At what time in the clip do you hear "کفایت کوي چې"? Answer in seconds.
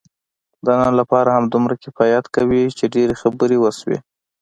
1.83-2.85